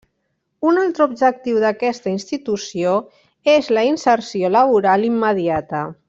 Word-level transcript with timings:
Un 0.69 0.79
altre 0.83 1.05
objectiu 1.09 1.59
d'aquesta 1.63 2.11
institució 2.13 2.93
és 3.57 3.69
la 3.79 3.83
inserció 3.93 4.51
laboral 4.59 5.07
immediata. 5.15 5.83